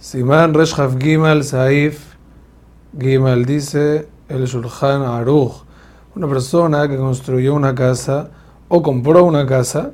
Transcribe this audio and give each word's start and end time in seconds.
Simán 0.00 0.54
Reshaf 0.54 0.96
Gimal 0.98 1.44
Saif 1.44 2.14
Gimal 2.98 3.44
dice 3.44 4.08
el 4.30 4.46
Shulchan 4.46 5.02
Aruch. 5.02 5.64
Una 6.16 6.26
persona 6.26 6.88
que 6.88 6.96
construyó 6.96 7.52
una 7.52 7.74
casa 7.74 8.30
o 8.68 8.82
compró 8.82 9.24
una 9.24 9.44
casa 9.44 9.92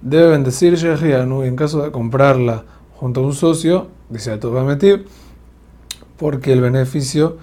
debe 0.00 0.30
bendecir 0.30 0.76
Shechianu 0.76 1.44
y 1.44 1.48
en 1.48 1.56
caso 1.56 1.82
de 1.82 1.90
comprarla 1.90 2.64
junto 2.96 3.20
a 3.20 3.24
un 3.24 3.34
socio, 3.34 3.88
dice 4.08 4.40
Metiv, 4.64 5.04
porque 6.16 6.54
el 6.54 6.62
beneficio 6.62 7.36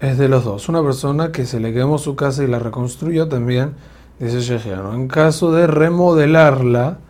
es 0.00 0.16
de 0.16 0.30
los 0.30 0.44
dos. 0.44 0.70
Una 0.70 0.82
persona 0.82 1.32
que 1.32 1.44
se 1.44 1.60
le 1.60 1.74
quemó 1.74 1.98
su 1.98 2.16
casa 2.16 2.42
y 2.42 2.46
la 2.46 2.60
reconstruyó 2.60 3.28
también, 3.28 3.74
dice 4.18 4.40
Shechianu. 4.40 4.94
En 4.94 5.06
caso 5.06 5.52
de 5.52 5.66
remodelarla, 5.66 7.00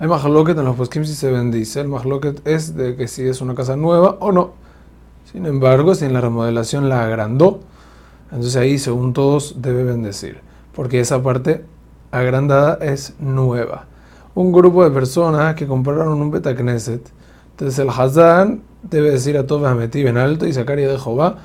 hay 0.00 0.06
mahloket 0.06 0.56
en 0.56 0.64
los 0.64 0.76
poskim 0.76 1.04
si 1.04 1.14
se 1.14 1.30
bendice. 1.30 1.80
El 1.80 1.88
mahloket 1.88 2.46
es 2.46 2.76
de 2.76 2.94
que 2.94 3.08
si 3.08 3.26
es 3.26 3.40
una 3.40 3.54
casa 3.54 3.76
nueva 3.76 4.16
o 4.20 4.30
no. 4.30 4.52
Sin 5.30 5.44
embargo, 5.46 5.94
si 5.94 6.04
en 6.04 6.12
la 6.12 6.20
remodelación 6.20 6.88
la 6.88 7.04
agrandó, 7.04 7.60
entonces 8.30 8.56
ahí, 8.56 8.78
según 8.78 9.12
todos, 9.12 9.56
debe 9.60 9.82
bendecir. 9.82 10.40
Porque 10.72 11.00
esa 11.00 11.22
parte 11.22 11.64
agrandada 12.12 12.78
es 12.80 13.14
nueva. 13.18 13.86
Un 14.34 14.52
grupo 14.52 14.84
de 14.84 14.90
personas 14.90 15.54
que 15.56 15.66
compraron 15.66 16.20
un 16.20 16.30
Betacneset. 16.30 17.10
Entonces 17.50 17.78
el 17.80 17.90
Hazán 17.90 18.62
debe 18.82 19.10
decir 19.10 19.36
a 19.36 19.46
todos 19.46 19.74
metí 19.76 20.06
en 20.06 20.16
alto 20.16 20.46
y 20.46 20.52
sacar 20.52 20.76
de 20.76 20.98
Jehová 20.98 21.38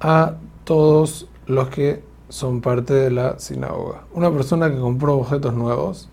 a 0.00 0.36
todos 0.64 1.28
los 1.46 1.68
que 1.68 2.02
son 2.30 2.62
parte 2.62 2.94
de 2.94 3.10
la 3.10 3.38
sinagoga. 3.38 4.04
Una 4.14 4.30
persona 4.30 4.70
que 4.70 4.78
compró 4.78 5.16
objetos 5.16 5.52
nuevos 5.52 6.08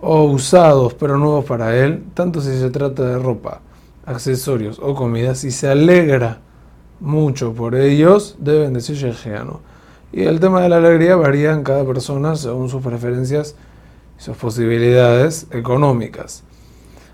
o 0.00 0.24
usados 0.24 0.94
pero 0.94 1.18
nuevos 1.18 1.44
para 1.44 1.76
él, 1.76 2.04
tanto 2.14 2.40
si 2.40 2.58
se 2.58 2.70
trata 2.70 3.02
de 3.02 3.18
ropa, 3.18 3.60
accesorios 4.04 4.78
o 4.82 4.94
comida, 4.94 5.34
si 5.34 5.50
se 5.50 5.68
alegra 5.68 6.40
mucho 7.00 7.52
por 7.52 7.74
ellos, 7.74 8.36
deben 8.38 8.72
decir 8.72 8.96
Shejiano. 8.96 9.60
Y 10.12 10.22
el 10.22 10.40
tema 10.40 10.62
de 10.62 10.68
la 10.68 10.76
alegría 10.76 11.16
varía 11.16 11.52
en 11.52 11.62
cada 11.62 11.84
persona 11.84 12.36
según 12.36 12.68
sus 12.68 12.82
preferencias 12.82 13.54
y 14.18 14.22
sus 14.22 14.36
posibilidades 14.36 15.46
económicas. 15.50 16.42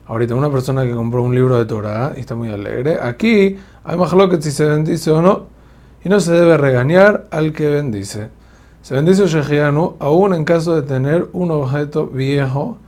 Ahorita 0.06 0.34
una 0.34 0.50
persona 0.50 0.84
que 0.84 0.92
compró 0.92 1.22
un 1.22 1.34
libro 1.34 1.58
de 1.58 1.64
Torah 1.64 2.12
y 2.16 2.20
está 2.20 2.34
muy 2.34 2.50
alegre, 2.50 2.98
aquí 3.00 3.56
hay 3.84 3.96
más 3.96 4.12
lo 4.12 4.28
que 4.28 4.40
si 4.42 4.50
se 4.50 4.66
bendice 4.66 5.10
o 5.10 5.22
no, 5.22 5.46
y 6.04 6.08
no 6.08 6.20
se 6.20 6.32
debe 6.32 6.56
regañar 6.56 7.26
al 7.30 7.52
que 7.52 7.68
bendice. 7.68 8.28
Se 8.82 8.94
bendice 8.94 9.28
Shejiano 9.28 9.94
aún 10.00 10.34
en 10.34 10.44
caso 10.44 10.74
de 10.74 10.82
tener 10.82 11.28
un 11.32 11.52
objeto 11.52 12.08
viejo 12.08 12.78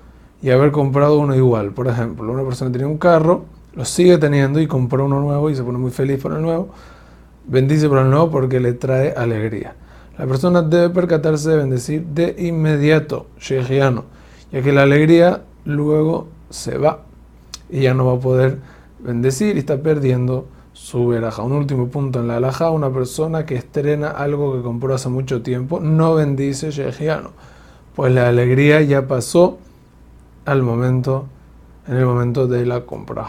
y 0.42 0.50
haber 0.50 0.72
comprado 0.72 1.20
uno 1.20 1.36
igual. 1.36 1.70
Por 1.70 1.86
ejemplo, 1.86 2.32
una 2.32 2.42
persona 2.42 2.72
tiene 2.72 2.86
un 2.86 2.98
carro, 2.98 3.44
lo 3.74 3.84
sigue 3.84 4.18
teniendo 4.18 4.60
y 4.60 4.66
compró 4.66 5.04
uno 5.04 5.20
nuevo 5.20 5.50
y 5.50 5.54
se 5.54 5.62
pone 5.62 5.78
muy 5.78 5.92
feliz 5.92 6.20
por 6.20 6.32
el 6.32 6.42
nuevo. 6.42 6.70
Bendice 7.46 7.88
por 7.88 7.98
el 7.98 8.10
nuevo 8.10 8.28
porque 8.28 8.58
le 8.58 8.72
trae 8.72 9.14
alegría. 9.16 9.76
La 10.18 10.26
persona 10.26 10.62
debe 10.62 10.90
percatarse 10.90 11.50
de 11.50 11.56
bendecir 11.58 12.04
de 12.06 12.34
inmediato, 12.38 13.26
Shejiano, 13.38 14.04
ya 14.50 14.62
que 14.62 14.72
la 14.72 14.82
alegría 14.82 15.42
luego 15.64 16.26
se 16.50 16.76
va 16.76 17.02
y 17.70 17.82
ya 17.82 17.94
no 17.94 18.06
va 18.06 18.14
a 18.14 18.20
poder 18.20 18.58
bendecir 18.98 19.54
y 19.54 19.60
está 19.60 19.76
perdiendo 19.76 20.48
su 20.74 21.06
veraja. 21.06 21.42
Un 21.42 21.52
último 21.52 21.88
punto 21.88 22.20
en 22.20 22.28
la 22.28 22.36
alhaja, 22.36 22.70
una 22.70 22.92
persona 22.92 23.46
que 23.46 23.54
estrena 23.54 24.10
algo 24.10 24.54
que 24.54 24.62
compró 24.62 24.94
hace 24.94 25.08
mucho 25.08 25.40
tiempo 25.40 25.80
no 25.80 26.14
bendice 26.14 26.70
Shejiano, 26.70 27.30
pues 27.94 28.12
la 28.12 28.28
alegría 28.28 28.82
ya 28.82 29.08
pasó 29.08 29.56
al 30.44 30.62
momento, 30.62 31.24
en 31.88 31.96
el 31.96 32.04
momento 32.04 32.46
de 32.46 32.66
la 32.66 32.82
compra. 32.82 33.24